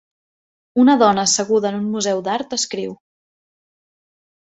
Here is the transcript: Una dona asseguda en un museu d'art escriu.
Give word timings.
Una 0.83 0.95
dona 1.01 1.27
asseguda 1.29 1.71
en 1.73 1.79
un 1.83 1.85
museu 1.99 2.25
d'art 2.31 2.59
escriu. 2.61 2.99